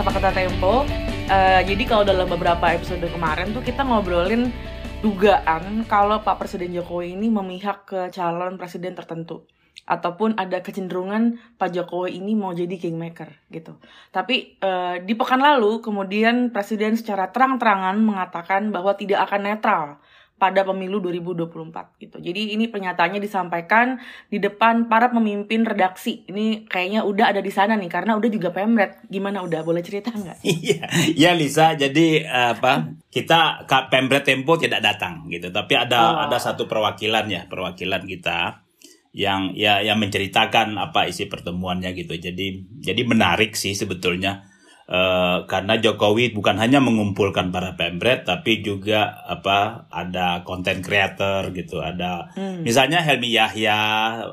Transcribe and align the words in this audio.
apa 0.00 0.16
kata 0.16 0.32
Tempo. 0.32 0.88
Uh, 1.28 1.60
jadi 1.60 1.84
kalau 1.84 2.08
dalam 2.08 2.24
beberapa 2.24 2.72
episode 2.72 3.04
kemarin 3.04 3.52
tuh 3.52 3.60
kita 3.60 3.84
ngobrolin 3.84 4.48
dugaan 5.04 5.84
kalau 5.84 6.24
Pak 6.24 6.40
Presiden 6.40 6.72
Jokowi 6.72 7.12
ini 7.12 7.28
memihak 7.28 7.84
ke 7.84 8.08
calon 8.08 8.56
presiden 8.56 8.96
tertentu 8.96 9.44
ataupun 9.84 10.40
ada 10.40 10.64
kecenderungan 10.64 11.36
Pak 11.60 11.76
Jokowi 11.76 12.16
ini 12.16 12.32
mau 12.32 12.56
jadi 12.56 12.72
kingmaker 12.80 13.28
gitu. 13.52 13.76
Tapi 14.08 14.56
uh, 14.64 15.04
di 15.04 15.12
pekan 15.12 15.44
lalu 15.44 15.84
kemudian 15.84 16.48
presiden 16.48 16.96
secara 16.96 17.28
terang-terangan 17.28 18.00
mengatakan 18.00 18.72
bahwa 18.72 18.96
tidak 18.96 19.28
akan 19.28 19.52
netral 19.52 19.86
pada 20.40 20.64
pemilu 20.64 21.04
2024 21.04 22.00
gitu. 22.00 22.16
Jadi 22.16 22.56
ini 22.56 22.72
pernyataannya 22.72 23.20
disampaikan 23.20 24.00
di 24.32 24.40
depan 24.40 24.88
para 24.88 25.12
pemimpin 25.12 25.68
redaksi. 25.68 26.24
Ini 26.24 26.64
kayaknya 26.64 27.04
udah 27.04 27.36
ada 27.36 27.44
di 27.44 27.52
sana 27.52 27.76
nih 27.76 27.92
karena 27.92 28.16
udah 28.16 28.30
juga 28.32 28.48
pemret. 28.48 29.04
Gimana 29.12 29.44
udah 29.44 29.60
boleh 29.60 29.84
cerita 29.84 30.08
nggak? 30.08 30.40
Iya, 30.60 30.88
ya 31.14 31.30
Lisa. 31.36 31.76
Jadi 31.76 32.24
apa? 32.24 32.88
Kita 33.12 33.68
pemret 33.92 34.24
Tempo 34.24 34.56
tidak 34.56 34.80
datang 34.80 35.28
gitu. 35.28 35.52
Tapi 35.52 35.76
ada 35.76 36.00
oh. 36.00 36.16
ada 36.24 36.40
satu 36.40 36.64
perwakilan 36.64 37.28
ya, 37.28 37.44
perwakilan 37.46 38.02
kita 38.08 38.64
yang 39.12 39.52
ya 39.58 39.82
yang 39.82 39.98
menceritakan 40.00 40.80
apa 40.80 41.04
isi 41.06 41.28
pertemuannya 41.28 41.92
gitu. 41.92 42.16
Jadi 42.16 42.64
jadi 42.80 43.02
menarik 43.04 43.52
sih 43.58 43.76
sebetulnya 43.76 44.49
Uh, 44.90 45.46
karena 45.46 45.78
Jokowi 45.78 46.34
bukan 46.34 46.58
hanya 46.58 46.82
mengumpulkan 46.82 47.54
para 47.54 47.78
pemret 47.78 48.26
tapi 48.26 48.58
juga 48.58 49.22
apa 49.22 49.86
ada 49.86 50.42
konten 50.42 50.82
creator 50.82 51.54
gitu. 51.54 51.78
Ada 51.78 52.34
hmm. 52.34 52.66
misalnya 52.66 52.98
Helmi 52.98 53.30
Yahya 53.30 53.78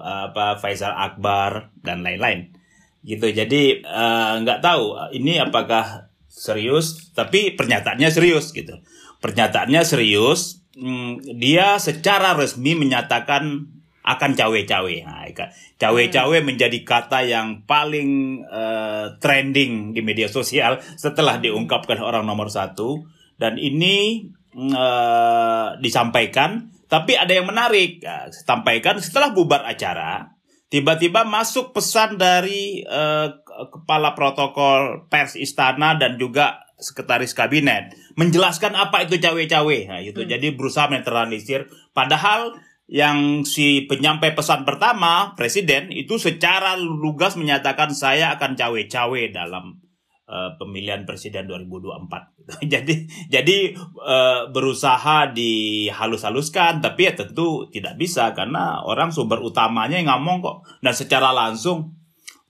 apa 0.01 0.57
Faisal 0.57 0.97
Akbar 0.97 1.69
dan 1.85 2.01
lain-lain. 2.01 2.57
Gitu. 3.05 3.29
Jadi 3.37 3.85
eh, 3.85 4.33
nggak 4.41 4.59
uh, 4.59 4.63
tahu 4.65 4.83
ini 5.13 5.37
apakah 5.37 6.09
serius 6.25 7.13
tapi 7.13 7.53
pernyataannya 7.53 8.09
serius 8.09 8.49
gitu. 8.49 8.81
Pernyataannya 9.21 9.85
serius 9.85 10.65
hmm, 10.73 11.37
dia 11.37 11.77
secara 11.77 12.33
resmi 12.33 12.73
menyatakan 12.73 13.76
akan 14.07 14.39
cawe-cawe. 14.39 14.95
Nah, 15.03 15.27
cawe-cawe 15.75 16.37
hmm. 16.39 16.47
menjadi 16.47 16.79
kata 16.87 17.27
yang 17.27 17.67
paling 17.67 18.41
uh, 18.47 19.19
trending 19.19 19.91
di 19.91 19.99
media 19.99 20.31
sosial 20.31 20.79
setelah 20.95 21.43
diungkapkan 21.43 21.99
orang 21.99 22.23
nomor 22.23 22.47
satu. 22.47 23.03
Dan 23.35 23.59
ini 23.59 24.25
uh, 24.55 25.75
disampaikan, 25.83 26.71
tapi 26.87 27.19
ada 27.19 27.35
yang 27.35 27.51
menarik. 27.51 27.99
Uh, 27.99 28.31
sampaikan 28.31 28.97
setelah 29.03 29.35
bubar 29.35 29.67
acara, 29.67 30.39
tiba-tiba 30.71 31.27
masuk 31.27 31.75
pesan 31.75 32.15
dari 32.15 32.87
uh, 32.87 33.43
kepala 33.67 34.15
protokol 34.15 35.05
pers 35.11 35.35
istana 35.35 35.99
dan 35.99 36.15
juga 36.15 36.63
sekretaris 36.77 37.33
kabinet 37.33 37.89
menjelaskan 38.17 38.77
apa 38.77 39.05
itu 39.05 39.19
cawe-cawe. 39.19 39.77
Nah, 39.89 39.99
itu 39.99 40.23
hmm. 40.23 40.29
jadi 40.29 40.47
berusaha 40.55 40.87
menetralisir. 40.87 41.67
Padahal 41.91 42.55
yang 42.87 43.43
si 43.43 43.83
penyampai 43.83 44.31
pesan 44.31 44.63
pertama 44.63 45.35
presiden 45.35 45.91
itu 45.91 46.15
secara 46.15 46.79
lugas 46.79 47.35
menyatakan 47.35 47.91
saya 47.91 48.31
akan 48.39 48.55
cawe-cawe 48.55 49.21
dalam 49.35 49.83
uh, 50.31 50.55
pemilihan 50.55 51.03
presiden 51.03 51.51
2024. 51.51 52.07
jadi 52.71 52.95
jadi 53.27 53.57
uh, 53.99 54.47
berusaha 54.55 55.35
dihalus-haluskan 55.35 56.79
tapi 56.79 57.11
ya 57.11 57.13
tentu 57.19 57.67
tidak 57.75 57.99
bisa 57.99 58.31
karena 58.31 58.79
orang 58.79 59.11
sumber 59.11 59.43
utamanya 59.43 59.99
yang 59.99 60.07
ngomong 60.07 60.39
kok. 60.39 60.57
Dan 60.79 60.95
secara 60.95 61.35
langsung 61.35 61.91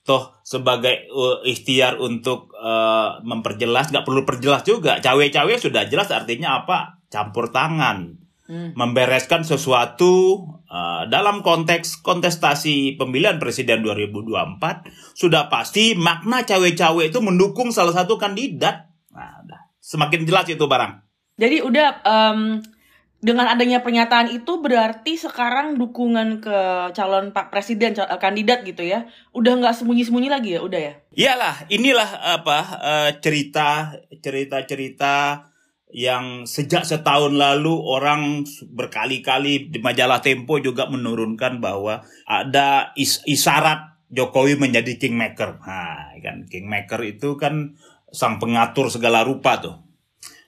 toh 0.06 0.38
sebagai 0.46 1.10
uh, 1.10 1.42
ikhtiar 1.50 1.98
untuk 1.98 2.54
uh, 2.54 3.26
memperjelas 3.26 3.90
nggak 3.90 4.06
perlu 4.06 4.22
perjelas 4.22 4.62
juga. 4.62 5.02
Cawe-cawe 5.02 5.54
sudah 5.58 5.90
jelas 5.90 6.14
artinya 6.14 6.62
apa? 6.62 7.02
Campur 7.10 7.50
tangan 7.50 8.27
hmm. 8.48 8.74
membereskan 8.74 9.44
sesuatu 9.44 10.48
uh, 10.72 11.04
dalam 11.12 11.44
konteks 11.44 12.02
kontestasi 12.02 12.98
pemilihan 12.98 13.38
presiden 13.38 13.84
2024 13.84 14.88
sudah 15.14 15.52
pasti 15.52 15.94
makna 15.94 16.48
cawe-cawe 16.48 17.04
itu 17.06 17.20
mendukung 17.22 17.70
salah 17.70 17.94
satu 17.94 18.18
kandidat. 18.18 18.90
Nah, 19.14 19.44
semakin 19.84 20.28
jelas 20.28 20.48
itu 20.50 20.66
barang. 20.66 21.04
Jadi 21.38 21.62
udah 21.62 22.02
um, 22.02 22.60
dengan 23.18 23.50
adanya 23.50 23.82
pernyataan 23.82 24.30
itu 24.30 24.62
berarti 24.62 25.18
sekarang 25.18 25.82
dukungan 25.82 26.38
ke 26.38 26.58
calon 26.94 27.34
Pak 27.34 27.50
Presiden 27.50 27.98
cal 27.98 28.06
kandidat 28.22 28.62
gitu 28.62 28.86
ya 28.86 29.10
udah 29.34 29.58
nggak 29.58 29.74
sembunyi-sembunyi 29.74 30.30
lagi 30.30 30.54
ya 30.54 30.62
udah 30.62 30.82
ya 30.82 30.94
iyalah 31.18 31.56
inilah 31.74 32.10
apa 32.38 32.60
uh, 32.78 33.10
cerita 33.18 33.98
cerita 34.22 34.62
cerita 34.70 35.14
yang 35.88 36.44
sejak 36.44 36.84
setahun 36.84 37.32
lalu 37.32 37.72
orang 37.72 38.44
berkali-kali 38.76 39.72
di 39.72 39.80
majalah 39.80 40.20
Tempo 40.20 40.60
juga 40.60 40.92
menurunkan 40.92 41.64
bahwa 41.64 42.04
ada 42.28 42.92
is 43.00 43.24
isyarat 43.24 43.96
Jokowi 44.12 44.60
menjadi 44.60 45.00
kingmaker. 45.00 45.60
Nah, 45.64 46.16
kan 46.24 46.48
kingmaker 46.48 47.00
itu 47.04 47.36
kan 47.40 47.76
sang 48.12 48.40
pengatur 48.40 48.88
segala 48.92 49.24
rupa 49.24 49.60
tuh. 49.60 49.84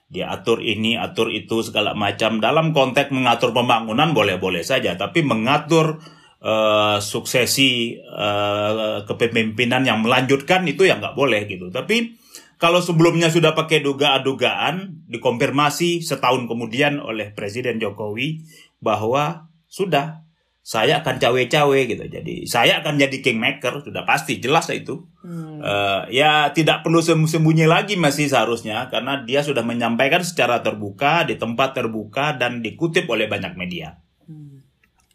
Dia 0.10 0.32
atur 0.32 0.64
ini, 0.64 0.96
atur 0.96 1.30
itu 1.30 1.62
segala 1.62 1.94
macam. 1.94 2.42
Dalam 2.42 2.72
konteks 2.74 3.14
mengatur 3.14 3.54
pembangunan 3.54 4.10
boleh-boleh 4.16 4.66
saja, 4.66 4.98
tapi 4.98 5.22
mengatur 5.22 6.02
uh, 6.42 6.98
suksesi 6.98 8.00
uh, 8.00 9.06
kepemimpinan 9.06 9.86
yang 9.86 10.02
melanjutkan 10.02 10.66
itu 10.66 10.88
ya 10.88 10.98
nggak 10.98 11.14
boleh 11.14 11.46
gitu. 11.46 11.70
Tapi 11.70 12.19
kalau 12.60 12.84
sebelumnya 12.84 13.32
sudah 13.32 13.56
pakai 13.56 13.80
dugaan-dugaan, 13.80 15.08
dikonfirmasi 15.08 16.04
setahun 16.04 16.44
kemudian 16.44 17.00
oleh 17.00 17.32
Presiden 17.32 17.80
Jokowi 17.80 18.44
bahwa 18.84 19.48
sudah 19.72 20.28
saya 20.60 21.00
akan 21.00 21.24
cawe-cawe 21.24 21.80
gitu. 21.88 22.06
Jadi 22.12 22.44
saya 22.46 22.84
akan 22.84 23.00
jadi 23.00 23.24
kingmaker, 23.24 23.80
sudah 23.80 24.04
pasti 24.04 24.44
jelas 24.44 24.68
itu. 24.76 25.08
Hmm. 25.24 25.64
Uh, 25.64 26.04
ya 26.12 26.52
tidak 26.52 26.84
perlu 26.84 27.00
sembunyi 27.02 27.64
lagi 27.64 27.96
masih 27.96 28.28
seharusnya 28.28 28.92
karena 28.92 29.24
dia 29.24 29.40
sudah 29.40 29.64
menyampaikan 29.64 30.20
secara 30.22 30.60
terbuka 30.60 31.24
di 31.24 31.40
tempat 31.40 31.80
terbuka 31.80 32.36
dan 32.36 32.60
dikutip 32.60 33.08
oleh 33.08 33.32
banyak 33.32 33.56
media. 33.56 34.04
Hmm. 34.28 34.68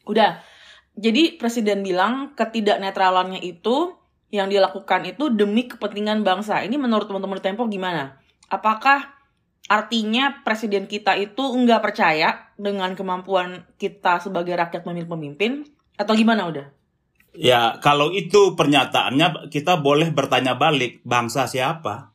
Udah. 0.09 0.41
Jadi 0.97 1.37
presiden 1.37 1.85
bilang 1.85 2.39
ketidaknetralannya 2.39 3.43
itu 3.43 3.99
yang 4.33 4.49
dilakukan 4.51 5.05
itu 5.09 5.31
demi 5.33 5.67
kepentingan 5.69 6.25
bangsa. 6.25 6.63
Ini 6.63 6.75
menurut 6.79 7.09
teman-teman 7.11 7.41
Tempo 7.41 7.67
gimana? 7.69 8.19
Apakah 8.49 9.15
artinya 9.67 10.45
presiden 10.45 10.85
kita 10.85 11.17
itu 11.17 11.41
nggak 11.41 11.81
percaya 11.81 12.53
dengan 12.61 12.93
kemampuan 12.93 13.65
kita 13.81 14.21
sebagai 14.21 14.55
rakyat 14.55 14.85
memilih 14.85 15.09
pemimpin? 15.11 15.53
Atau 15.95 16.19
gimana 16.19 16.51
udah? 16.51 16.67
Ya, 17.35 17.83
kalau 17.83 18.15
itu 18.15 18.55
pernyataannya 18.55 19.51
kita 19.51 19.83
boleh 19.83 20.15
bertanya 20.15 20.55
balik, 20.55 21.03
bangsa 21.03 21.51
siapa? 21.51 22.15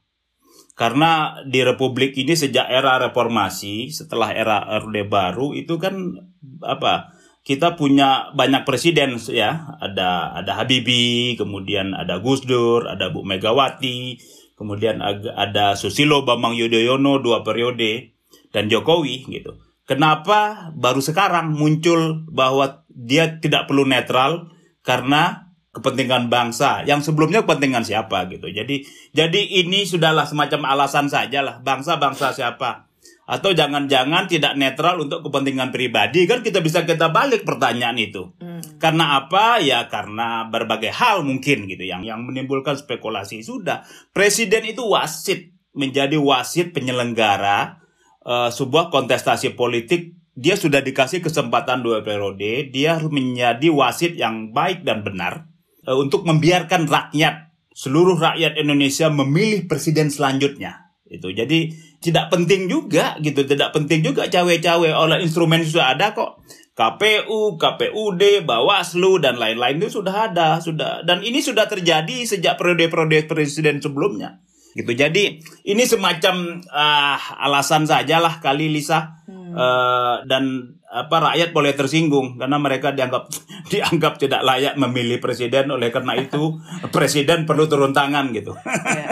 Karena 0.79 1.43
di 1.43 1.59
republik 1.59 2.15
ini 2.15 2.39
sejak 2.39 2.71
era 2.71 2.95
reformasi, 3.03 3.91
setelah 3.91 4.31
era 4.31 4.63
Orde 4.79 5.03
Baru 5.03 5.51
itu 5.51 5.75
kan 5.75 6.15
apa? 6.63 7.18
Kita 7.49 7.73
punya 7.73 8.29
banyak 8.37 8.61
presiden 8.61 9.17
ya. 9.25 9.73
Ada 9.81 10.37
ada 10.37 10.51
Habibie 10.61 11.33
kemudian 11.33 11.97
ada 11.97 12.21
Gus 12.21 12.45
Dur 12.45 12.85
ada 12.85 13.09
Bu 13.09 13.25
Megawati 13.25 14.21
kemudian 14.53 15.01
ada 15.33 15.73
Susilo 15.73 16.29
Bambang 16.29 16.53
Yudhoyono 16.53 17.17
dua 17.17 17.41
periode 17.41 18.13
dan 18.53 18.69
Jokowi 18.69 19.25
gitu. 19.25 19.57
Kenapa 19.89 20.69
baru 20.77 21.01
sekarang 21.01 21.57
muncul 21.57 22.29
bahwa 22.29 22.85
dia 22.93 23.41
tidak 23.41 23.65
perlu 23.65 23.89
netral? 23.89 24.53
Karena 24.85 25.49
kepentingan 25.73 26.29
bangsa. 26.29 26.85
Yang 26.85 27.09
sebelumnya 27.09 27.41
kepentingan 27.41 27.81
siapa 27.81 28.29
gitu. 28.29 28.45
Jadi 28.45 28.85
jadi 29.09 29.41
ini 29.65 29.89
sudahlah 29.89 30.29
semacam 30.29 30.69
alasan 30.69 31.09
saja 31.09 31.41
lah 31.41 31.57
bangsa 31.65 31.97
bangsa 31.97 32.29
siapa 32.29 32.88
atau 33.29 33.53
jangan-jangan 33.53 34.25
tidak 34.25 34.57
netral 34.57 35.05
untuk 35.05 35.21
kepentingan 35.21 35.69
pribadi. 35.69 36.25
Kan 36.25 36.41
kita 36.41 36.65
bisa 36.65 36.81
kita 36.81 37.13
balik 37.13 37.45
pertanyaan 37.45 37.93
itu. 38.01 38.33
Hmm. 38.41 38.57
karena 38.81 39.21
apa? 39.21 39.61
Ya 39.61 39.85
karena 39.85 40.49
berbagai 40.49 40.89
hal 40.89 41.21
mungkin 41.21 41.69
gitu. 41.69 41.85
Yang 41.85 42.09
yang 42.09 42.25
menimbulkan 42.25 42.73
spekulasi. 42.73 43.45
Sudah. 43.45 43.85
Presiden 44.09 44.65
itu 44.65 44.81
wasit. 44.81 45.53
Menjadi 45.77 46.17
wasit 46.17 46.73
penyelenggara 46.73 47.77
uh, 48.25 48.49
sebuah 48.49 48.89
kontestasi 48.89 49.53
politik. 49.53 50.17
Dia 50.33 50.57
sudah 50.57 50.81
dikasih 50.81 51.21
kesempatan 51.21 51.85
dua 51.85 52.01
periode. 52.01 52.73
Dia 52.73 52.97
harus 52.97 53.13
menjadi 53.13 53.69
wasit 53.69 54.17
yang 54.17 54.49
baik 54.49 54.81
dan 54.81 55.05
benar 55.05 55.45
uh, 55.85 55.93
untuk 55.93 56.25
membiarkan 56.25 56.89
rakyat 56.89 57.53
seluruh 57.77 58.17
rakyat 58.17 58.57
Indonesia 58.57 59.13
memilih 59.13 59.69
presiden 59.69 60.09
selanjutnya. 60.09 60.89
Itu. 61.05 61.29
Jadi 61.29 61.88
tidak 61.99 62.31
penting 62.31 62.71
juga 62.71 63.19
gitu 63.19 63.43
tidak 63.43 63.75
penting 63.75 63.99
juga 64.03 64.31
cawe-cawe 64.31 64.89
oleh 64.95 65.19
instrumen 65.19 65.63
sudah 65.63 65.95
ada 65.95 66.15
kok 66.15 66.39
KPU, 66.79 67.59
KPUD, 67.59 68.47
Bawaslu 68.47 69.19
dan 69.19 69.35
lain-lain 69.35 69.83
itu 69.83 69.99
sudah 69.99 70.31
ada, 70.31 70.63
sudah 70.63 71.03
dan 71.03 71.19
ini 71.19 71.43
sudah 71.43 71.67
terjadi 71.67 72.23
sejak 72.23 72.55
periode-periode 72.55 73.27
presiden 73.27 73.83
sebelumnya. 73.83 74.39
Gitu. 74.71 74.95
Jadi 74.95 75.43
ini 75.67 75.83
semacam 75.83 76.63
uh, 76.71 77.19
alasan 77.41 77.83
sajalah 77.83 78.39
kali 78.39 78.71
Lisa 78.71 79.19
hmm. 79.27 79.51
uh, 79.51 80.15
dan 80.23 80.77
apa 80.87 81.33
rakyat 81.33 81.51
boleh 81.51 81.73
tersinggung 81.75 82.39
karena 82.39 82.55
mereka 82.61 82.95
dianggap 82.95 83.27
dianggap 83.73 84.15
tidak 84.15 84.41
layak 84.45 84.79
memilih 84.79 85.19
presiden 85.19 85.73
oleh 85.73 85.91
karena 85.91 86.15
itu 86.15 86.63
presiden 86.95 87.43
perlu 87.43 87.67
turun 87.67 87.91
tangan 87.91 88.31
gitu. 88.31 88.55
ya, 88.55 88.71
ya, 88.71 88.93
ya. 89.03 89.08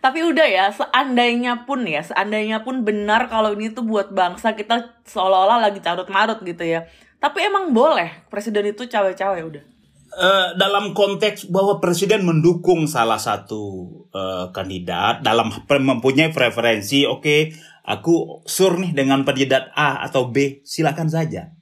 Tapi 0.00 0.24
udah 0.24 0.48
ya, 0.48 0.72
seandainya 0.72 1.68
pun 1.68 1.84
ya, 1.84 2.00
seandainya 2.00 2.64
pun 2.64 2.88
benar 2.88 3.28
kalau 3.28 3.52
ini 3.52 3.68
tuh 3.76 3.84
buat 3.84 4.08
bangsa 4.16 4.56
kita 4.56 5.04
seolah-olah 5.04 5.60
lagi 5.60 5.84
carut 5.84 6.08
marut 6.08 6.40
gitu 6.40 6.64
ya. 6.64 6.88
Tapi 7.20 7.44
emang 7.44 7.76
boleh 7.76 8.24
presiden 8.32 8.72
itu 8.72 8.88
cawe-cawe 8.88 9.40
udah. 9.44 9.64
Uh, 10.10 10.56
dalam 10.58 10.90
konteks 10.96 11.52
bahwa 11.52 11.78
presiden 11.78 12.26
mendukung 12.26 12.88
salah 12.88 13.20
satu 13.20 13.86
uh, 14.10 14.50
kandidat 14.50 15.20
dalam 15.20 15.52
mempunyai 15.68 16.32
preferensi, 16.32 17.04
oke, 17.04 17.20
okay, 17.20 17.40
aku 17.84 18.42
sur 18.48 18.80
nih 18.80 18.96
dengan 18.96 19.22
kandidat 19.22 19.68
A 19.76 20.00
atau 20.02 20.32
B, 20.32 20.64
silakan 20.64 21.12
saja. 21.12 21.52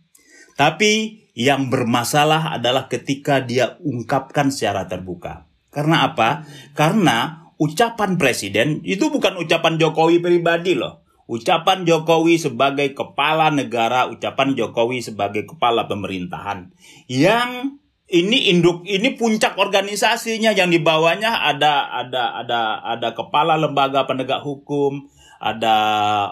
Tapi 0.55 1.27
yang 1.35 1.71
bermasalah 1.71 2.55
adalah 2.55 2.87
ketika 2.87 3.43
dia 3.43 3.77
ungkapkan 3.83 4.51
secara 4.55 4.87
terbuka. 4.87 5.47
Karena 5.71 6.07
apa? 6.07 6.47
Karena 6.73 7.48
ucapan 7.59 8.17
presiden 8.17 8.81
itu 8.87 9.11
bukan 9.11 9.37
ucapan 9.37 9.77
Jokowi 9.77 10.23
pribadi 10.23 10.79
loh. 10.79 11.05
Ucapan 11.29 11.85
Jokowi 11.85 12.41
sebagai 12.41 12.97
kepala 12.97 13.53
negara, 13.53 14.09
ucapan 14.09 14.57
Jokowi 14.57 15.05
sebagai 15.05 15.45
kepala 15.45 15.85
pemerintahan. 15.85 16.73
Yang 17.05 17.77
ini 18.09 18.49
induk 18.49 18.89
ini 18.89 19.13
puncak 19.13 19.61
organisasinya. 19.61 20.57
Yang 20.57 20.69
di 20.73 20.81
bawahnya 20.81 21.45
ada 21.45 21.93
ada 21.93 22.41
ada 22.41 22.81
ada 22.81 23.09
kepala 23.13 23.61
lembaga 23.61 24.09
penegak 24.09 24.41
hukum, 24.41 25.13
ada 25.37 25.77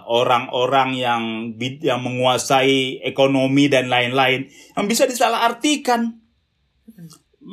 orang-orang 0.08 0.96
yang 0.96 1.22
yang 1.60 2.00
menguasai 2.00 3.04
ekonomi 3.04 3.68
dan 3.68 3.92
lain-lain. 3.92 4.48
Yang 4.80 4.86
bisa 4.88 5.04
disalahartikan 5.04 6.24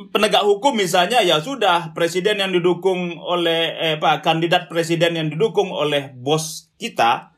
penegak 0.10 0.42
hukum 0.42 0.74
misalnya 0.74 1.22
ya 1.22 1.38
sudah 1.38 1.94
presiden 1.94 2.42
yang 2.42 2.51
didukung 2.51 3.22
oleh 3.22 3.78
eh, 3.78 3.95
pak 4.01 4.25
kandidat 4.25 4.66
presiden 4.66 5.13
yang 5.13 5.30
didukung 5.30 5.69
oleh 5.69 6.13
bos 6.18 6.74
kita 6.81 7.34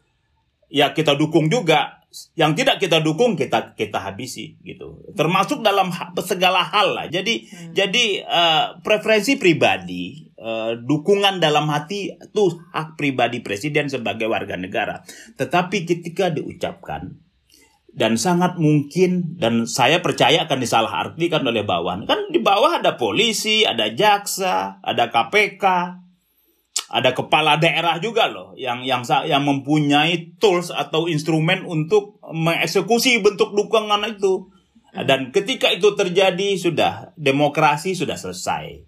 ya 0.72 0.96
kita 0.96 1.16
dukung 1.20 1.52
juga. 1.52 2.02
Yang 2.32 2.64
tidak 2.64 2.80
kita 2.80 3.04
dukung 3.04 3.36
kita 3.36 3.76
kita 3.76 4.00
habisi 4.00 4.56
gitu. 4.64 5.04
Termasuk 5.20 5.60
dalam 5.60 5.92
segala 6.24 6.64
hal 6.64 6.96
lah. 6.96 7.06
Jadi 7.12 7.44
hmm. 7.44 7.76
jadi 7.76 8.06
uh, 8.24 8.66
preferensi 8.80 9.36
pribadi 9.36 10.32
uh, 10.40 10.80
dukungan 10.80 11.44
dalam 11.44 11.68
hati 11.68 12.16
itu 12.16 12.46
hak 12.72 12.96
pribadi 12.96 13.44
presiden 13.44 13.92
sebagai 13.92 14.32
warga 14.32 14.56
negara. 14.56 15.04
Tetapi 15.36 15.84
ketika 15.84 16.32
diucapkan 16.32 17.20
dan 17.96 18.20
sangat 18.20 18.60
mungkin 18.60 19.40
dan 19.40 19.64
saya 19.64 20.04
percaya 20.04 20.44
akan 20.44 20.60
disalahartikan 20.60 21.48
oleh 21.48 21.64
bawahan. 21.64 22.04
Kan 22.04 22.28
di 22.28 22.44
bawah 22.44 22.84
ada 22.84 23.00
polisi, 23.00 23.64
ada 23.64 23.88
jaksa, 23.88 24.84
ada 24.84 25.08
KPK, 25.08 25.64
ada 26.92 27.10
kepala 27.16 27.56
daerah 27.56 27.96
juga 28.04 28.28
loh 28.28 28.52
yang 28.60 28.84
yang 28.84 29.08
yang 29.24 29.48
mempunyai 29.48 30.36
tools 30.44 30.76
atau 30.76 31.08
instrumen 31.08 31.64
untuk 31.64 32.20
mengeksekusi 32.20 33.24
bentuk 33.24 33.56
dukungan 33.56 34.04
itu. 34.12 34.52
Dan 34.96 35.32
ketika 35.32 35.72
itu 35.72 35.96
terjadi 35.96 36.56
sudah 36.60 37.16
demokrasi 37.16 37.96
sudah 37.96 38.20
selesai. 38.20 38.84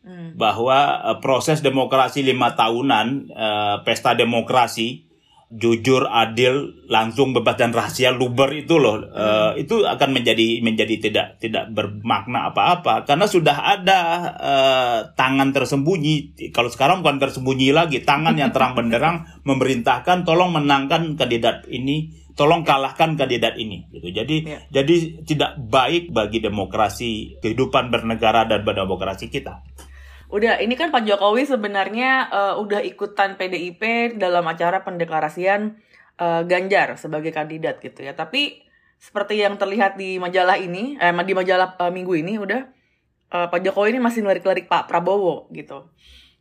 Hmm. 0.00 0.32
Bahwa 0.32 0.96
uh, 1.06 1.18
proses 1.20 1.60
demokrasi 1.60 2.24
lima 2.24 2.56
tahunan, 2.56 3.30
uh, 3.30 3.76
pesta 3.84 4.16
demokrasi 4.16 5.09
jujur, 5.50 6.06
adil, 6.06 6.86
langsung 6.86 7.34
bebas 7.34 7.58
dan 7.58 7.74
rahasia 7.74 8.14
luber 8.14 8.54
itu 8.54 8.78
loh. 8.78 9.02
Hmm. 9.02 9.10
uh, 9.10 9.52
itu 9.58 9.82
akan 9.82 10.14
menjadi 10.14 10.62
menjadi 10.62 10.94
tidak 11.02 11.26
tidak 11.42 11.74
bermakna 11.74 12.54
apa-apa. 12.54 13.02
Karena 13.02 13.26
sudah 13.26 13.58
ada 13.58 14.00
uh, 14.38 14.98
tangan 15.18 15.50
tersembunyi. 15.50 16.38
Kalau 16.54 16.70
sekarang 16.70 17.02
bukan 17.02 17.18
tersembunyi 17.18 17.74
lagi 17.74 18.06
tangan 18.06 18.38
yang 18.38 18.54
terang 18.54 18.78
benderang 18.78 19.26
memerintahkan 19.48 20.22
tolong 20.22 20.54
menangkan 20.54 21.18
kandidat 21.18 21.66
ini 21.66 22.14
tolong 22.38 22.62
kalahkan 22.62 23.18
kandidat 23.18 23.58
ini. 23.58 23.90
Gitu. 23.90 24.14
Jadi 24.14 24.36
ya. 24.46 24.58
jadi 24.70 24.94
tidak 25.26 25.58
baik 25.66 26.14
bagi 26.14 26.38
demokrasi 26.38 27.42
kehidupan 27.42 27.90
bernegara 27.90 28.46
dan 28.46 28.62
berdemokrasi 28.62 29.26
kita 29.28 29.66
Udah, 30.30 30.62
ini 30.62 30.78
kan 30.78 30.94
Pak 30.94 31.02
Jokowi 31.10 31.42
sebenarnya 31.42 32.30
uh, 32.30 32.54
udah 32.62 32.86
ikutan 32.86 33.34
PDIP 33.34 34.14
dalam 34.14 34.46
acara 34.46 34.86
pendeklarasian 34.86 35.82
uh, 36.22 36.46
Ganjar 36.46 36.94
sebagai 36.94 37.34
kandidat 37.34 37.82
gitu 37.82 38.06
ya. 38.06 38.14
Tapi 38.14 38.62
seperti 39.02 39.42
yang 39.42 39.58
terlihat 39.58 39.98
di 39.98 40.22
majalah 40.22 40.54
ini, 40.54 40.94
eh 41.02 41.10
di 41.10 41.34
majalah 41.34 41.74
uh, 41.82 41.90
minggu 41.90 42.14
ini 42.14 42.38
udah 42.38 42.62
uh, 43.34 43.46
Pak 43.50 43.60
Jokowi 43.66 43.98
ini 43.98 44.00
masih 44.02 44.22
ngelirik-lirik 44.22 44.70
Pak 44.70 44.86
Prabowo 44.86 45.50
gitu. 45.50 45.90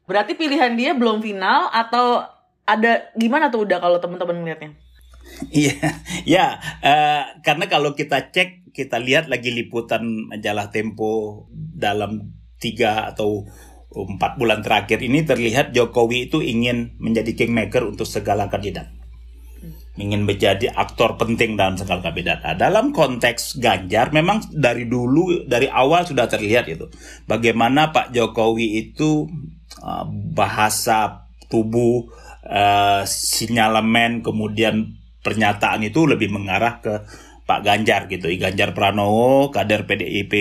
Berarti 0.06 0.38
pilihan 0.38 0.78
dia 0.78 0.94
belum 0.94 1.26
final 1.26 1.74
atau 1.74 2.22
ada 2.70 3.10
gimana 3.18 3.50
tuh 3.50 3.66
udah 3.66 3.82
kalau 3.82 3.98
teman-teman 3.98 4.46
melihatnya? 4.46 4.78
Iya, 5.50 5.78
ya, 6.38 6.46
uh, 6.86 7.24
karena 7.42 7.66
kalau 7.66 7.98
kita 7.98 8.30
cek, 8.30 8.70
kita 8.70 9.02
lihat 9.02 9.34
lagi 9.34 9.50
liputan 9.50 10.30
majalah 10.30 10.70
Tempo 10.70 11.46
dalam 11.54 12.38
tiga 12.60 13.10
atau 13.10 13.48
empat 13.90 14.38
bulan 14.38 14.62
terakhir 14.62 15.02
ini 15.02 15.26
terlihat 15.26 15.74
Jokowi 15.74 16.30
itu 16.30 16.46
ingin 16.46 16.94
menjadi 17.02 17.34
kingmaker 17.34 17.90
untuk 17.90 18.06
segala 18.06 18.46
kandidat. 18.46 18.94
Ingin 20.00 20.24
menjadi 20.24 20.72
aktor 20.72 21.20
penting 21.20 21.60
dalam 21.60 21.76
segala 21.76 22.00
kandidat. 22.00 22.40
Nah, 22.46 22.56
dalam 22.56 22.96
konteks 22.96 23.60
Ganjar 23.60 24.16
memang 24.16 24.46
dari 24.54 24.88
dulu 24.88 25.44
dari 25.44 25.68
awal 25.68 26.08
sudah 26.08 26.30
terlihat 26.30 26.72
itu 26.72 26.88
bagaimana 27.28 27.92
Pak 27.92 28.16
Jokowi 28.16 28.80
itu 28.80 29.28
uh, 29.84 30.06
bahasa 30.32 31.28
tubuh 31.52 32.08
uh, 32.48 33.04
sinyalemen 33.04 34.24
kemudian 34.24 34.96
pernyataan 35.20 35.84
itu 35.84 36.08
lebih 36.08 36.32
mengarah 36.32 36.80
ke 36.80 37.04
Pak 37.44 37.66
Ganjar 37.66 38.06
gitu, 38.08 38.30
Ganjar 38.38 38.78
Pranowo, 38.78 39.50
kader 39.50 39.90
PDIP 39.90 40.34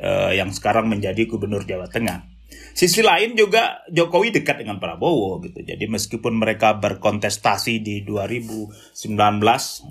uh, 0.00 0.32
yang 0.32 0.48
sekarang 0.48 0.88
menjadi 0.88 1.28
gubernur 1.28 1.62
Jawa 1.68 1.92
Tengah. 1.92 2.33
Sisi 2.74 3.06
lain 3.06 3.38
juga 3.38 3.86
Jokowi 3.86 4.34
dekat 4.34 4.66
dengan 4.66 4.82
Prabowo 4.82 5.38
gitu. 5.46 5.62
Jadi 5.62 5.86
meskipun 5.86 6.34
mereka 6.34 6.74
berkontestasi 6.74 7.78
di 7.78 8.02
2019 8.02 9.14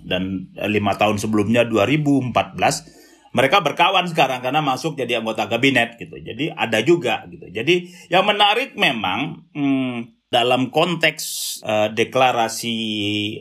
dan 0.04 0.52
lima 0.68 0.94
tahun 1.00 1.16
sebelumnya 1.16 1.64
2014 1.64 3.32
mereka 3.34 3.66
berkawan 3.66 4.06
sekarang 4.06 4.46
karena 4.46 4.62
masuk 4.62 5.00
jadi 5.00 5.24
anggota 5.24 5.48
kabinet 5.48 5.98
gitu. 5.98 6.20
Jadi 6.20 6.52
ada 6.52 6.84
juga 6.84 7.24
gitu. 7.32 7.50
Jadi 7.50 7.88
yang 8.12 8.28
menarik 8.28 8.76
memang 8.76 9.48
hmm, 9.56 10.28
dalam 10.28 10.68
konteks 10.68 11.24
uh, 11.66 11.88
deklarasi 11.90 12.78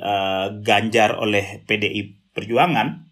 uh, 0.01 0.55
Ganjar 0.63 1.19
oleh 1.19 1.61
PDI 1.67 2.33
Perjuangan 2.33 3.12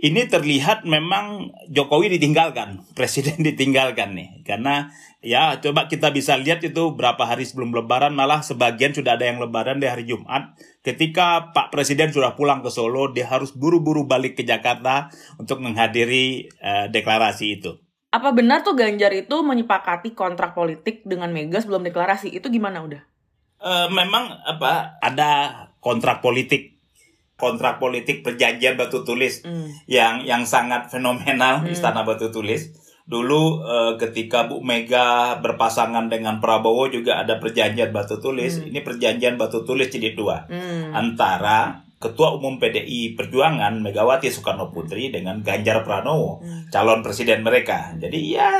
ini 0.00 0.24
terlihat 0.24 0.88
memang 0.88 1.52
Jokowi 1.68 2.16
ditinggalkan, 2.16 2.80
presiden 2.98 3.44
ditinggalkan 3.44 4.16
nih. 4.16 4.40
Karena 4.48 4.88
ya 5.20 5.60
coba 5.60 5.92
kita 5.92 6.08
bisa 6.08 6.40
lihat 6.40 6.64
itu 6.64 6.96
berapa 6.96 7.20
hari 7.20 7.44
sebelum 7.44 7.76
lebaran 7.76 8.16
malah 8.16 8.40
sebagian 8.40 8.96
sudah 8.96 9.20
ada 9.20 9.28
yang 9.28 9.38
lebaran 9.38 9.76
di 9.76 9.86
hari 9.86 10.08
Jumat. 10.08 10.56
Ketika 10.80 11.52
Pak 11.52 11.68
Presiden 11.68 12.08
sudah 12.08 12.32
pulang 12.32 12.64
ke 12.64 12.72
Solo, 12.72 13.12
dia 13.12 13.28
harus 13.28 13.52
buru-buru 13.52 14.08
balik 14.08 14.40
ke 14.40 14.42
Jakarta 14.48 15.12
untuk 15.36 15.60
menghadiri 15.60 16.48
uh, 16.64 16.88
deklarasi 16.88 17.60
itu. 17.60 17.76
Apa 18.10 18.32
benar 18.32 18.64
tuh 18.64 18.74
Ganjar 18.74 19.12
itu 19.12 19.36
menyepakati 19.44 20.16
kontrak 20.16 20.56
politik 20.56 21.04
dengan 21.04 21.30
Mega 21.30 21.60
sebelum 21.60 21.84
deklarasi? 21.84 22.32
Itu 22.32 22.48
gimana 22.48 22.80
udah? 22.82 23.02
Uh, 23.60 23.92
memang 23.92 24.40
apa 24.48 24.96
ada 25.04 25.30
kontrak 25.84 26.24
politik 26.24 26.79
kontrak 27.40 27.80
politik 27.80 28.20
perjanjian 28.20 28.76
batu 28.76 29.02
tulis 29.02 29.40
mm. 29.40 29.88
yang 29.88 30.22
yang 30.22 30.44
sangat 30.44 30.92
fenomenal 30.92 31.64
mm. 31.64 31.72
istana 31.72 32.04
batu 32.04 32.28
tulis 32.28 32.70
dulu 33.10 33.66
uh, 33.66 33.98
ketika 33.98 34.46
Bu 34.46 34.62
Mega 34.62 35.34
berpasangan 35.42 36.06
dengan 36.06 36.38
Prabowo 36.38 36.86
juga 36.86 37.18
ada 37.18 37.42
perjanjian 37.42 37.90
batu 37.90 38.22
tulis 38.22 38.62
mm. 38.62 38.70
ini 38.70 38.80
perjanjian 38.86 39.34
batu 39.34 39.66
tulis 39.66 39.90
jadi 39.90 40.14
dua 40.14 40.46
mm. 40.46 40.94
antara 40.94 41.88
Ketua 42.00 42.32
Umum 42.32 42.56
PDI 42.56 43.12
Perjuangan 43.12 43.76
Megawati 43.84 44.32
Soekarno 44.32 44.72
Putri 44.72 45.12
dengan 45.12 45.42
Ganjar 45.42 45.82
Pranowo 45.82 46.38
mm. 46.38 46.70
calon 46.70 47.02
presiden 47.02 47.42
mereka 47.42 47.98
jadi 47.98 48.18
ya 48.20 48.50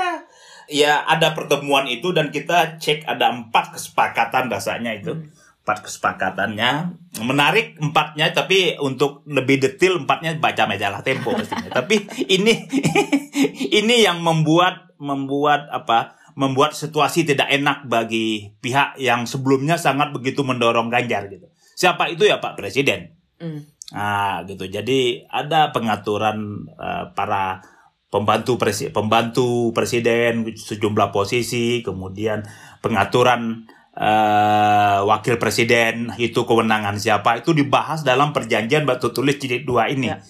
ya 0.67 1.07
ada 1.07 1.31
pertemuan 1.31 1.87
itu 1.87 2.11
dan 2.11 2.35
kita 2.35 2.83
cek 2.83 3.07
ada 3.07 3.31
empat 3.31 3.79
kesepakatan 3.79 4.51
rasanya 4.51 4.99
itu 4.99 5.15
mm 5.15 5.40
empat 5.71 5.87
kesepakatannya. 5.87 6.99
Menarik 7.23 7.79
empatnya 7.79 8.35
tapi 8.35 8.75
untuk 8.83 9.23
lebih 9.31 9.63
detail 9.63 10.03
empatnya 10.03 10.43
baca 10.43 10.67
majalah 10.67 11.07
Tempo 11.07 11.31
pastinya. 11.31 11.71
Tapi 11.79 12.27
ini 12.27 12.67
ini 13.79 14.03
yang 14.03 14.19
membuat 14.19 14.91
membuat 14.99 15.71
apa 15.71 16.19
membuat 16.35 16.75
situasi 16.75 17.23
tidak 17.23 17.47
enak 17.55 17.87
bagi 17.87 18.51
pihak 18.59 18.99
yang 18.99 19.31
sebelumnya 19.31 19.79
sangat 19.79 20.11
begitu 20.11 20.43
mendorong 20.43 20.91
Ganjar 20.91 21.31
gitu. 21.31 21.47
Siapa 21.79 22.11
itu 22.11 22.27
ya 22.27 22.43
Pak 22.43 22.59
Presiden? 22.59 23.15
Mm. 23.39 23.63
nah 23.95 24.43
gitu. 24.45 24.67
Jadi 24.67 25.23
ada 25.31 25.71
pengaturan 25.71 26.67
uh, 26.75 27.15
para 27.15 27.63
pembantu 28.11 28.59
presi 28.59 28.91
pembantu 28.91 29.71
presiden 29.71 30.51
sejumlah 30.51 31.15
posisi 31.15 31.79
kemudian 31.81 32.43
pengaturan 32.83 33.71
uh, 34.01 35.05
wakil 35.05 35.37
presiden 35.37 36.11
itu 36.17 36.49
kewenangan 36.49 36.97
siapa 36.97 37.45
itu 37.45 37.53
dibahas 37.53 38.01
dalam 38.01 38.33
perjanjian 38.33 38.89
batu 38.89 39.13
tulis 39.13 39.37
jilid 39.37 39.69
dua 39.69 39.93
ini. 39.93 40.09
Ya. 40.09 40.25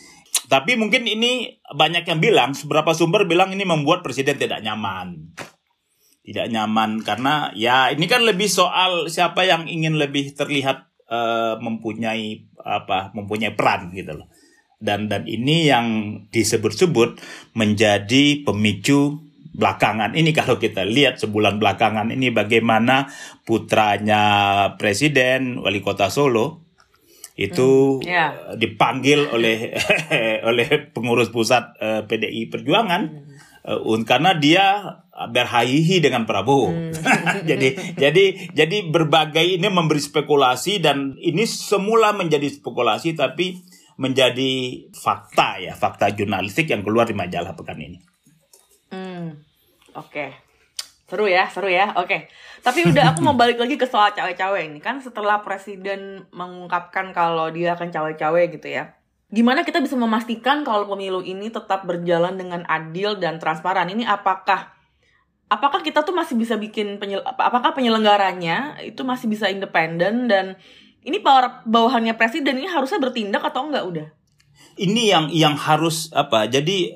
Tapi 0.51 0.75
mungkin 0.75 1.07
ini 1.07 1.63
banyak 1.71 2.11
yang 2.11 2.19
bilang, 2.19 2.51
beberapa 2.67 2.91
sumber 2.91 3.23
bilang 3.31 3.55
ini 3.55 3.63
membuat 3.63 4.03
presiden 4.03 4.35
tidak 4.35 4.59
nyaman. 4.67 5.31
Tidak 6.27 6.51
nyaman 6.51 7.07
karena 7.07 7.55
ya 7.55 7.95
ini 7.95 8.11
kan 8.11 8.27
lebih 8.27 8.51
soal 8.51 9.07
siapa 9.07 9.47
yang 9.47 9.71
ingin 9.71 9.97
lebih 9.97 10.35
terlihat 10.35 10.91
uh, 11.07 11.55
mempunyai 11.63 12.51
apa, 12.61 13.15
mempunyai 13.15 13.55
peran 13.55 13.95
gitu 13.95 14.19
loh. 14.19 14.29
Dan 14.81 15.07
dan 15.07 15.29
ini 15.29 15.71
yang 15.71 15.87
disebut-sebut 16.33 17.21
menjadi 17.55 18.43
pemicu 18.43 19.30
belakangan 19.51 20.15
ini 20.15 20.31
kalau 20.31 20.57
kita 20.63 20.87
lihat 20.87 21.19
sebulan 21.19 21.59
belakangan 21.59 22.15
ini 22.15 22.31
bagaimana 22.31 23.11
putranya 23.43 24.23
presiden 24.79 25.59
wali 25.59 25.83
kota 25.83 26.07
Solo 26.07 26.71
itu 27.41 27.99
hmm, 27.99 28.05
yeah. 28.05 28.31
dipanggil 28.55 29.33
oleh 29.33 29.73
oleh 30.51 30.69
pengurus 30.93 31.33
pusat 31.33 31.73
uh, 31.81 32.01
eh, 32.01 32.03
PDI 32.05 32.53
Perjuangan 32.53 33.03
hmm. 33.09 33.81
uh, 33.81 34.01
karena 34.05 34.37
dia 34.37 34.65
berhahihi 35.21 36.01
dengan 36.01 36.25
Prabowo. 36.25 36.73
Hmm. 36.73 36.93
jadi 37.51 37.97
jadi 37.97 38.53
jadi 38.57 38.77
berbagai 38.89 39.45
ini 39.45 39.69
memberi 39.69 40.01
spekulasi 40.01 40.81
dan 40.81 41.17
ini 41.21 41.45
semula 41.45 42.17
menjadi 42.17 42.49
spekulasi 42.49 43.17
tapi 43.17 43.61
menjadi 44.01 44.89
fakta 44.97 45.61
ya 45.61 45.77
fakta 45.77 46.09
jurnalistik 46.17 46.73
yang 46.73 46.81
keluar 46.81 47.05
di 47.05 47.17
majalah 47.17 47.53
pekan 47.53 47.81
ini. 47.81 48.10
Hmm. 48.91 49.39
Oke. 49.95 50.35
Seru 51.11 51.27
ya, 51.27 51.51
seru 51.51 51.67
ya. 51.67 51.91
Oke. 51.99 52.31
Tapi 52.63 52.87
udah 52.87 53.15
aku 53.15 53.25
mau 53.27 53.35
balik 53.35 53.59
lagi 53.59 53.75
ke 53.75 53.87
soal 53.89 54.15
cawe-cawe 54.15 54.63
ini 54.63 54.79
kan 54.79 55.03
setelah 55.03 55.43
presiden 55.43 56.29
mengungkapkan 56.31 57.11
kalau 57.11 57.51
dia 57.51 57.75
akan 57.75 57.91
cawe-cawe 57.91 58.43
gitu 58.53 58.69
ya. 58.71 58.95
Gimana 59.31 59.63
kita 59.63 59.79
bisa 59.79 59.95
memastikan 59.95 60.67
kalau 60.67 60.91
pemilu 60.91 61.23
ini 61.23 61.51
tetap 61.51 61.87
berjalan 61.87 62.35
dengan 62.35 62.67
adil 62.67 63.19
dan 63.19 63.39
transparan? 63.39 63.87
Ini 63.91 64.07
apakah 64.07 64.75
apakah 65.51 65.83
kita 65.83 66.07
tuh 66.07 66.15
masih 66.15 66.39
bisa 66.39 66.55
bikin 66.55 67.03
penyel, 67.03 67.23
apakah 67.27 67.75
penyelenggaranya 67.75 68.79
itu 68.83 69.03
masih 69.03 69.27
bisa 69.27 69.51
independen 69.51 70.31
dan 70.31 70.55
ini 71.03 71.19
power 71.19 71.67
bawahannya 71.67 72.15
presiden 72.15 72.59
ini 72.63 72.71
harusnya 72.71 73.03
bertindak 73.03 73.43
atau 73.43 73.67
enggak 73.67 73.85
udah? 73.87 74.07
Ini 74.79 75.03
yang 75.11 75.25
yang 75.35 75.55
harus 75.59 76.11
apa? 76.15 76.47
Jadi 76.47 76.95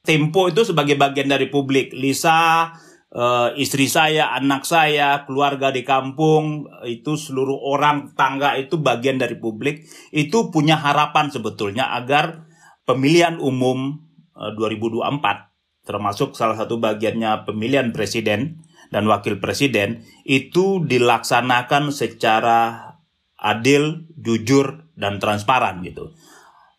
Tempo 0.00 0.48
itu 0.48 0.64
sebagai 0.64 0.96
bagian 0.96 1.28
dari 1.28 1.52
publik. 1.52 1.92
Lisa, 1.92 2.72
uh, 3.12 3.52
istri 3.56 3.84
saya, 3.84 4.32
anak 4.32 4.64
saya, 4.64 5.28
keluarga 5.28 5.68
di 5.68 5.84
kampung, 5.84 6.64
itu 6.88 7.20
seluruh 7.20 7.60
orang 7.68 8.16
tangga 8.16 8.56
itu 8.56 8.80
bagian 8.80 9.20
dari 9.20 9.36
publik. 9.36 9.84
Itu 10.08 10.48
punya 10.48 10.80
harapan 10.80 11.28
sebetulnya 11.28 11.92
agar 11.92 12.48
pemilihan 12.88 13.36
umum 13.38 14.00
uh, 14.32 14.50
eh, 14.50 14.56
2024 14.56 15.50
termasuk 15.80 16.36
salah 16.36 16.54
satu 16.54 16.78
bagiannya 16.78 17.48
pemilihan 17.48 17.90
presiden 17.90 18.62
dan 18.94 19.08
wakil 19.08 19.42
presiden 19.42 20.04
itu 20.22 20.84
dilaksanakan 20.84 21.90
secara 21.90 22.94
adil, 23.40 24.06
jujur 24.14 24.86
dan 24.94 25.16
transparan 25.18 25.80
gitu. 25.82 26.12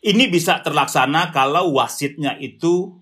Ini 0.02 0.30
bisa 0.30 0.62
terlaksana 0.62 1.34
kalau 1.34 1.74
wasitnya 1.78 2.38
itu 2.38 3.01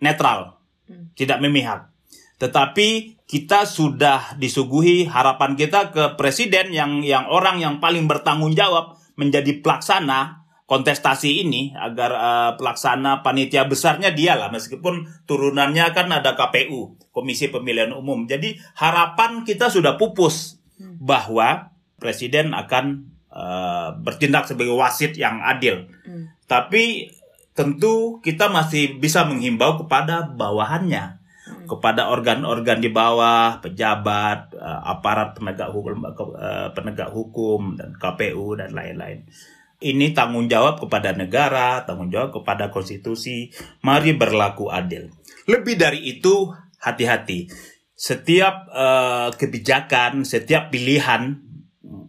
netral, 0.00 0.60
hmm. 0.88 1.16
tidak 1.16 1.38
memihak. 1.40 1.88
Tetapi 2.36 3.18
kita 3.26 3.66
sudah 3.66 4.38
disuguhi 4.38 5.08
harapan 5.08 5.58
kita 5.58 5.90
ke 5.90 6.04
presiden 6.14 6.70
yang 6.70 7.02
yang 7.02 7.26
orang 7.26 7.58
yang 7.58 7.82
paling 7.82 8.06
bertanggung 8.06 8.54
jawab 8.54 9.00
menjadi 9.18 9.64
pelaksana 9.64 10.46
kontestasi 10.66 11.46
ini 11.46 11.72
agar 11.78 12.10
uh, 12.12 12.50
pelaksana 12.58 13.22
panitia 13.22 13.70
besarnya 13.70 14.10
dialah 14.10 14.50
meskipun 14.50 15.06
turunannya 15.24 15.94
kan 15.94 16.10
ada 16.10 16.34
KPU 16.34 16.98
Komisi 17.14 17.48
Pemilihan 17.48 17.94
Umum. 17.94 18.26
Jadi 18.26 18.58
harapan 18.78 19.46
kita 19.46 19.70
sudah 19.70 19.94
pupus 19.94 20.58
hmm. 20.76 21.00
bahwa 21.00 21.70
presiden 21.96 22.52
akan 22.52 23.14
uh, 23.30 23.94
bertindak 24.02 24.50
sebagai 24.50 24.74
wasit 24.74 25.14
yang 25.14 25.40
adil. 25.40 25.86
Hmm. 26.02 26.34
Tapi 26.50 27.14
tentu 27.56 28.20
kita 28.20 28.52
masih 28.52 29.00
bisa 29.00 29.24
menghimbau 29.24 29.80
kepada 29.80 30.28
bawahannya. 30.28 31.26
Hmm. 31.46 31.62
kepada 31.70 32.10
organ-organ 32.10 32.82
di 32.82 32.90
bawah 32.90 33.62
pejabat 33.62 34.50
uh, 34.58 34.82
aparat 34.82 35.38
penegak 35.38 35.70
hukum 35.70 36.02
uh, 36.02 36.74
penegak 36.74 37.14
hukum 37.14 37.78
dan 37.78 37.94
KPU 37.94 38.58
dan 38.58 38.74
lain-lain. 38.74 39.22
Ini 39.78 40.10
tanggung 40.10 40.50
jawab 40.50 40.82
kepada 40.82 41.14
negara 41.14 41.86
tanggung 41.86 42.10
jawab 42.10 42.34
kepada 42.34 42.74
konstitusi. 42.74 43.54
Mari 43.86 44.18
berlaku 44.18 44.74
adil. 44.74 45.06
Lebih 45.46 45.78
dari 45.78 46.10
itu 46.10 46.50
hati-hati. 46.82 47.46
Setiap 47.94 48.66
uh, 48.74 49.30
kebijakan 49.30 50.26
setiap 50.26 50.74
pilihan 50.74 51.45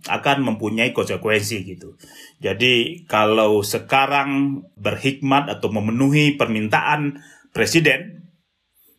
akan 0.08 0.44
mempunyai 0.44 0.96
konsekuensi 0.96 1.68
gitu. 1.68 2.00
Jadi 2.40 3.04
kalau 3.06 3.62
sekarang 3.62 4.64
berhikmat 4.80 5.52
atau 5.52 5.70
memenuhi 5.70 6.40
permintaan 6.40 7.20
presiden, 7.52 8.18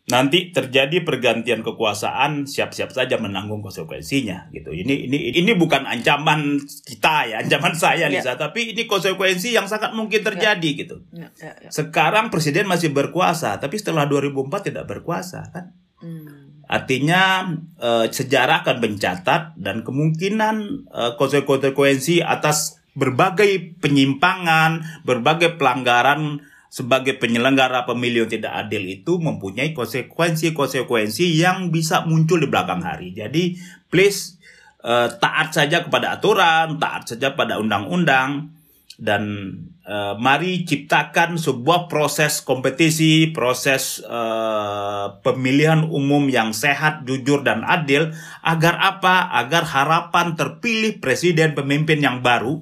nanti 0.09 0.49
terjadi 0.49 1.05
pergantian 1.05 1.61
kekuasaan 1.61 2.49
siap-siap 2.49 2.89
saja 2.89 3.21
menanggung 3.21 3.61
konsekuensinya 3.61 4.49
gitu. 4.49 4.73
Ini 4.73 5.05
ini 5.05 5.17
ini 5.37 5.51
bukan 5.53 5.85
ancaman 5.85 6.57
kita 6.65 7.29
ya, 7.29 7.35
ancaman 7.45 7.77
saya 7.77 8.09
ya. 8.09 8.17
Lisa, 8.17 8.33
tapi 8.33 8.73
ini 8.73 8.89
konsekuensi 8.89 9.53
yang 9.53 9.69
sangat 9.69 9.93
mungkin 9.93 10.25
terjadi 10.25 10.69
ya. 10.73 10.79
gitu. 10.81 10.95
Ya, 11.13 11.29
ya, 11.37 11.53
ya. 11.61 11.69
Sekarang 11.69 12.33
presiden 12.33 12.65
masih 12.65 12.89
berkuasa, 12.89 13.61
tapi 13.61 13.77
setelah 13.77 14.09
2004 14.09 14.73
tidak 14.73 14.85
berkuasa 14.89 15.45
kan. 15.53 15.77
Hmm. 16.01 16.38
Artinya 16.69 17.49
uh, 17.81 18.05
sejarah 18.05 18.61
akan 18.61 18.77
mencatat 18.77 19.57
dan 19.57 19.81
kemungkinan 19.81 20.85
uh, 20.93 21.17
konsekuensi 21.17 22.21
atas 22.21 22.77
berbagai 22.93 23.81
penyimpangan, 23.81 25.01
berbagai 25.01 25.57
pelanggaran 25.57 26.45
sebagai 26.69 27.17
penyelenggara 27.17 27.89
pemilu 27.89 28.29
yang 28.29 28.31
tidak 28.37 28.53
adil 28.53 28.85
itu 28.85 29.17
mempunyai 29.17 29.73
konsekuensi-konsekuensi 29.73 31.41
yang 31.41 31.73
bisa 31.73 32.05
muncul 32.05 32.37
di 32.37 32.45
belakang 32.45 32.85
hari. 32.85 33.17
Jadi 33.17 33.57
please 33.89 34.37
uh, 34.85 35.09
taat 35.09 35.49
saja 35.49 35.81
kepada 35.81 36.21
aturan, 36.21 36.77
taat 36.77 37.09
saja 37.09 37.33
pada 37.33 37.57
undang-undang 37.57 38.58
dan 38.99 39.55
uh, 39.87 40.19
mari 40.19 40.67
ciptakan 40.67 41.39
sebuah 41.39 41.87
proses 41.87 42.43
kompetisi, 42.43 43.31
proses 43.31 44.03
uh, 44.03 45.23
pemilihan 45.23 45.87
umum 45.87 46.27
yang 46.27 46.51
sehat, 46.51 47.07
jujur 47.07 47.47
dan 47.47 47.63
adil 47.63 48.11
agar 48.43 48.75
apa? 48.75 49.31
Agar 49.39 49.63
harapan 49.63 50.35
terpilih 50.35 50.99
presiden 50.99 51.55
pemimpin 51.55 52.03
yang 52.03 52.19
baru 52.19 52.59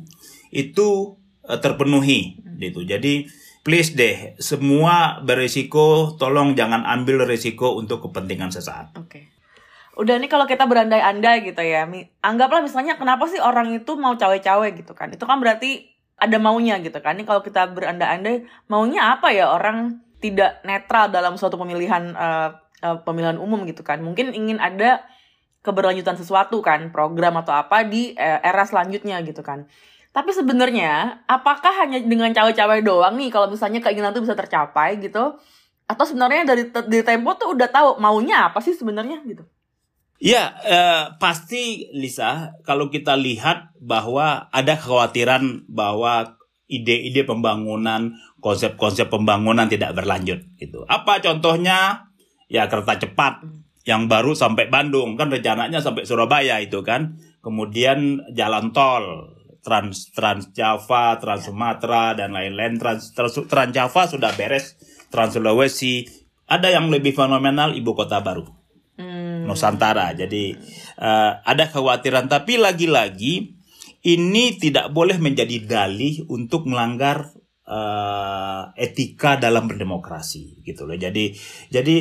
itu 0.54 1.18
uh, 1.50 1.58
terpenuhi 1.58 2.38
gitu. 2.62 2.86
Jadi 2.86 3.26
please 3.66 3.98
deh 3.98 4.38
semua 4.38 5.20
berisiko 5.26 6.16
tolong 6.22 6.54
jangan 6.54 6.86
ambil 6.86 7.26
risiko 7.26 7.82
untuk 7.82 8.06
kepentingan 8.06 8.54
sesaat. 8.54 8.94
Oke. 8.94 9.10
Okay. 9.10 9.24
Udah 9.98 10.22
nih 10.22 10.30
kalau 10.30 10.46
kita 10.46 10.70
berandai-andai 10.70 11.42
gitu 11.42 11.58
ya, 11.66 11.90
anggaplah 12.22 12.62
misalnya 12.62 13.02
kenapa 13.02 13.26
sih 13.26 13.42
orang 13.42 13.74
itu 13.74 13.98
mau 13.98 14.14
cawe-cawe 14.14 14.70
gitu 14.78 14.94
kan? 14.94 15.10
Itu 15.10 15.26
kan 15.26 15.42
berarti 15.42 15.97
ada 16.18 16.38
maunya 16.42 16.82
gitu 16.82 16.98
kan. 16.98 17.16
Ini 17.18 17.26
kalau 17.30 17.46
kita 17.46 17.70
berandai-andai 17.72 18.50
maunya 18.68 19.14
apa 19.14 19.30
ya 19.30 19.54
orang 19.54 20.02
tidak 20.18 20.66
netral 20.66 21.14
dalam 21.14 21.38
suatu 21.38 21.62
pemilihan 21.62 22.18
uh, 22.18 22.50
uh, 22.82 22.98
pemilihan 23.06 23.38
umum 23.38 23.64
gitu 23.70 23.86
kan. 23.86 24.02
Mungkin 24.02 24.34
ingin 24.34 24.58
ada 24.58 25.06
keberlanjutan 25.62 26.18
sesuatu 26.18 26.58
kan, 26.66 26.90
program 26.90 27.38
atau 27.38 27.54
apa 27.54 27.86
di 27.86 28.18
uh, 28.18 28.40
era 28.42 28.66
selanjutnya 28.66 29.22
gitu 29.22 29.46
kan. 29.46 29.70
Tapi 30.10 30.34
sebenarnya 30.34 31.22
apakah 31.30 31.86
hanya 31.86 32.02
dengan 32.02 32.34
cawe-cawe 32.34 32.82
doang 32.82 33.22
nih 33.22 33.30
kalau 33.30 33.54
misalnya 33.54 33.78
keinginan 33.86 34.18
itu 34.18 34.26
bisa 34.26 34.34
tercapai 34.34 34.98
gitu? 34.98 35.38
Atau 35.86 36.04
sebenarnya 36.10 36.50
dari 36.50 36.74
di 36.90 37.00
tempo 37.06 37.38
tuh 37.38 37.54
udah 37.54 37.70
tahu 37.70 38.02
maunya 38.02 38.50
apa 38.50 38.58
sih 38.58 38.74
sebenarnya 38.74 39.22
gitu? 39.30 39.46
Ya, 40.18 40.58
eh, 40.66 41.04
pasti 41.22 41.94
Lisa, 41.94 42.58
kalau 42.66 42.90
kita 42.90 43.14
lihat 43.14 43.78
bahwa 43.78 44.50
ada 44.50 44.74
kekhawatiran 44.74 45.70
bahwa 45.70 46.42
ide-ide 46.66 47.22
pembangunan, 47.22 48.18
konsep-konsep 48.42 49.14
pembangunan 49.14 49.70
tidak 49.70 49.94
berlanjut 49.94 50.42
gitu. 50.58 50.90
Apa 50.90 51.22
contohnya? 51.22 52.10
Ya 52.50 52.66
kereta 52.66 52.98
cepat 52.98 53.46
yang 53.84 54.08
baru 54.08 54.32
sampai 54.32 54.72
Bandung 54.72 55.20
kan 55.20 55.30
rencananya 55.30 55.84
sampai 55.86 56.08
Surabaya 56.10 56.58
itu 56.66 56.82
kan. 56.82 57.22
Kemudian 57.46 58.26
jalan 58.34 58.74
tol 58.74 59.36
Trans 59.62 60.10
Trans 60.16 60.50
Java, 60.56 61.20
Trans 61.22 61.46
Sumatera 61.46 62.18
dan 62.18 62.34
lain-lain. 62.34 62.82
Trans, 62.82 63.14
Trans 63.14 63.38
Trans 63.46 63.72
Java 63.76 64.02
sudah 64.10 64.34
beres, 64.34 64.80
Trans 65.14 65.38
Sulawesi. 65.38 66.10
Ada 66.48 66.72
yang 66.74 66.90
lebih 66.90 67.14
fenomenal 67.14 67.76
ibu 67.76 67.94
kota 67.94 68.24
baru 68.24 68.58
Nusantara. 69.48 70.12
Jadi 70.12 70.52
uh, 71.00 71.40
ada 71.42 71.72
kekhawatiran 71.72 72.28
tapi 72.28 72.60
lagi-lagi 72.60 73.58
ini 74.04 74.60
tidak 74.60 74.92
boleh 74.92 75.18
menjadi 75.18 75.64
dalih 75.64 76.28
untuk 76.28 76.68
melanggar 76.68 77.32
uh, 77.68 78.72
etika 78.80 79.36
dalam 79.36 79.68
berdemokrasi 79.68 80.64
gitu 80.64 80.88
loh. 80.88 80.96
Jadi 80.96 81.36
jadi 81.68 81.96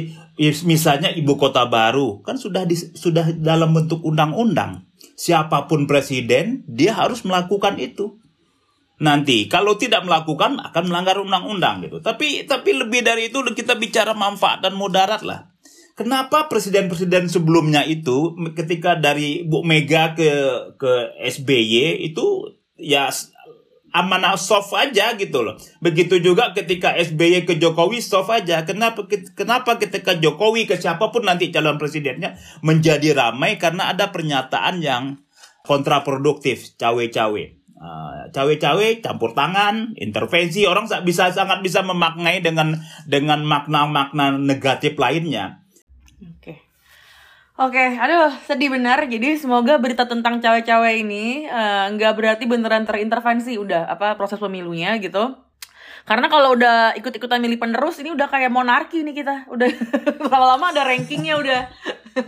misalnya 0.65 1.11
ibu 1.11 1.35
kota 1.35 1.67
baru 1.67 2.23
kan 2.23 2.39
sudah 2.39 2.63
di, 2.65 2.79
sudah 2.79 3.35
dalam 3.37 3.75
bentuk 3.75 4.01
undang-undang. 4.07 4.87
Siapa 5.17 5.67
pun 5.67 5.89
presiden 5.89 6.63
dia 6.69 6.95
harus 6.95 7.27
melakukan 7.27 7.77
itu. 7.83 8.21
Nanti 8.97 9.45
kalau 9.45 9.77
tidak 9.77 10.09
melakukan 10.09 10.57
akan 10.57 10.85
melanggar 10.89 11.21
undang-undang 11.21 11.85
gitu. 11.85 12.01
Tapi 12.01 12.49
tapi 12.49 12.71
lebih 12.73 13.05
dari 13.05 13.29
itu 13.29 13.45
kita 13.45 13.77
bicara 13.77 14.17
manfaat 14.17 14.65
dan 14.65 14.73
mudarat 14.73 15.21
lah. 15.21 15.56
Kenapa 15.97 16.53
presiden-presiden 16.53 17.33
sebelumnya 17.33 17.81
itu 17.89 18.37
ketika 18.53 19.01
dari 19.01 19.49
Bu 19.49 19.65
Mega 19.65 20.13
ke 20.13 20.29
ke 20.77 20.93
SBY 21.25 22.05
itu 22.05 22.53
ya 22.77 23.09
amanah 23.97 24.37
soft 24.37 24.77
aja 24.77 25.17
gitu 25.17 25.41
loh. 25.41 25.57
Begitu 25.81 26.21
juga 26.21 26.53
ketika 26.53 26.93
SBY 26.93 27.49
ke 27.49 27.57
Jokowi 27.57 28.05
soft 28.05 28.29
aja. 28.29 28.69
Kenapa 28.69 29.09
kenapa 29.33 29.81
ketika 29.81 30.13
Jokowi 30.21 30.69
ke 30.69 30.77
siapa 30.77 31.09
pun 31.09 31.25
nanti 31.25 31.49
calon 31.49 31.81
presidennya 31.81 32.37
menjadi 32.61 33.17
ramai 33.17 33.57
karena 33.57 33.89
ada 33.89 34.13
pernyataan 34.13 34.85
yang 34.85 35.25
kontraproduktif, 35.65 36.77
cawe-cawe. 36.77 37.45
Uh, 37.77 38.29
cawe-cawe 38.37 39.01
campur 39.01 39.33
tangan 39.33 39.97
intervensi 39.97 40.65
orang 40.69 40.89
bisa 41.05 41.33
sangat 41.33 41.65
bisa 41.65 41.81
memaknai 41.85 42.45
dengan 42.45 42.85
dengan 43.09 43.45
makna-makna 43.45 44.37
negatif 44.37 44.97
lainnya 44.97 45.66
Oke. 46.23 46.67
Oke, 47.57 47.97
aduh 47.97 48.37
sedih 48.45 48.69
benar. 48.69 49.01
Jadi 49.09 49.41
semoga 49.41 49.81
berita 49.81 50.05
tentang 50.05 50.45
cawe-cawe 50.45 50.93
ini 50.93 51.49
eh, 51.49 51.85
nggak 51.97 52.13
uh, 52.13 52.17
berarti 52.17 52.45
beneran 52.45 52.85
terintervensi 52.85 53.57
udah 53.57 53.89
apa 53.89 54.13
proses 54.21 54.37
pemilunya 54.37 55.01
gitu. 55.01 55.33
Karena 56.05 56.29
kalau 56.29 56.55
udah 56.55 56.95
ikut-ikutan 57.01 57.41
milih 57.41 57.57
penerus 57.57 57.99
ini 57.99 58.13
udah 58.13 58.29
kayak 58.29 58.53
monarki 58.53 59.01
nih 59.01 59.25
kita. 59.25 59.49
Udah 59.49 59.73
lama-lama 60.29 60.69
ada 60.69 60.85
rankingnya 60.85 61.41
udah 61.41 61.61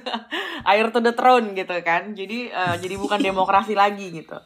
air 0.73 0.88
to 0.97 1.04
the 1.04 1.12
throne 1.12 1.52
gitu 1.52 1.76
kan. 1.85 2.16
Jadi 2.16 2.49
uh, 2.49 2.80
jadi 2.80 2.97
bukan 2.97 3.21
demokrasi 3.21 3.76
lagi 3.76 4.09
gitu. 4.09 4.40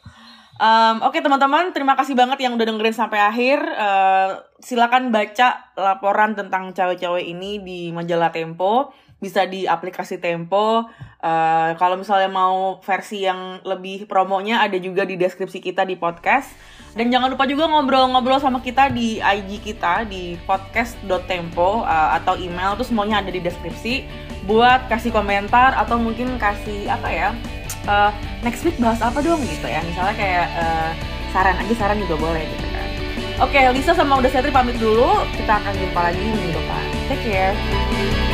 Um, 0.59 1.03
Oke 1.07 1.19
okay, 1.19 1.21
teman-teman, 1.23 1.71
terima 1.71 1.95
kasih 1.95 2.19
banget 2.19 2.43
yang 2.43 2.59
udah 2.59 2.67
dengerin 2.67 2.95
sampai 2.95 3.23
akhir. 3.23 3.63
Uh, 3.63 4.43
silakan 4.59 5.15
baca 5.15 5.73
laporan 5.79 6.35
tentang 6.35 6.75
cawe-cawe 6.75 7.23
ini 7.23 7.63
di 7.63 7.95
majalah 7.95 8.35
Tempo 8.35 8.91
bisa 9.23 9.47
di 9.47 9.71
aplikasi 9.71 10.19
Tempo. 10.19 10.91
Uh, 11.23 11.71
kalau 11.79 11.95
misalnya 11.95 12.27
mau 12.27 12.83
versi 12.83 13.23
yang 13.23 13.63
lebih 13.63 14.11
promonya 14.11 14.67
ada 14.67 14.75
juga 14.83 15.07
di 15.07 15.15
deskripsi 15.15 15.63
kita 15.63 15.87
di 15.87 15.95
podcast. 15.95 16.51
Dan 16.93 17.09
jangan 17.09 17.33
lupa 17.33 17.49
juga 17.49 17.71
ngobrol-ngobrol 17.71 18.37
sama 18.37 18.61
kita 18.61 18.93
di 18.93 19.17
IG 19.23 19.65
kita 19.65 20.05
di 20.05 20.37
podcast.tempo 20.45 21.87
uh, 21.87 22.19
atau 22.21 22.37
email 22.37 22.77
tuh 22.77 22.85
semuanya 22.85 23.25
ada 23.25 23.33
di 23.33 23.41
deskripsi 23.41 24.05
buat 24.45 24.91
kasih 24.91 25.15
komentar 25.15 25.73
atau 25.79 25.97
mungkin 25.97 26.37
kasih 26.37 26.91
apa 26.91 27.09
ya 27.09 27.31
uh, 27.89 28.11
next 28.45 28.67
week 28.67 28.77
bahas 28.77 29.01
apa 29.01 29.23
dong 29.23 29.41
gitu 29.47 29.71
ya 29.71 29.81
misalnya 29.87 30.15
kayak 30.19 30.47
uh, 30.59 30.91
saran 31.33 31.57
aja 31.57 31.75
saran 31.79 31.99
juga 32.03 32.21
boleh 32.21 32.45
gitu 32.45 32.67
kan. 32.69 32.89
Oke, 33.41 33.59
Lisa 33.73 33.97
sama 33.97 34.21
udah 34.21 34.31
Setri 34.31 34.53
pamit 34.53 34.77
dulu. 34.77 35.25
Kita 35.35 35.59
akan 35.59 35.73
jumpa 35.75 36.01
lagi 36.13 36.21
minggu 36.21 36.53
depan. 36.53 36.85
Take 37.09 37.23
care. 37.25 38.32